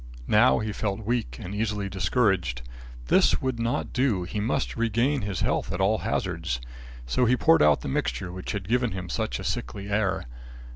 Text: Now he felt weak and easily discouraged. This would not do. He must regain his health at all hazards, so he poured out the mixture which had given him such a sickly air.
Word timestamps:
Now 0.25 0.57
he 0.57 0.71
felt 0.71 1.05
weak 1.05 1.37
and 1.39 1.53
easily 1.53 1.87
discouraged. 1.87 2.63
This 3.05 3.39
would 3.39 3.59
not 3.59 3.93
do. 3.93 4.23
He 4.23 4.39
must 4.39 4.75
regain 4.75 5.21
his 5.21 5.41
health 5.41 5.71
at 5.71 5.79
all 5.79 5.99
hazards, 5.99 6.59
so 7.05 7.25
he 7.25 7.37
poured 7.37 7.61
out 7.61 7.81
the 7.81 7.87
mixture 7.87 8.31
which 8.31 8.53
had 8.53 8.67
given 8.67 8.93
him 8.93 9.09
such 9.09 9.37
a 9.37 9.43
sickly 9.43 9.91
air. 9.91 10.25